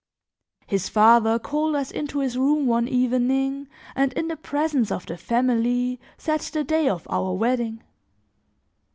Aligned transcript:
"His 0.65 0.89
father 0.89 1.37
called 1.37 1.75
us 1.75 1.91
into 1.91 2.21
his 2.21 2.35
room 2.35 2.65
one 2.65 2.87
evening 2.87 3.67
and, 3.95 4.11
in 4.13 4.29
the 4.29 4.35
presence 4.35 4.91
of 4.91 5.05
the 5.05 5.15
family, 5.15 5.99
set 6.17 6.41
the 6.41 6.63
day 6.63 6.89
of 6.89 7.05
our 7.07 7.33
wedding. 7.33 7.83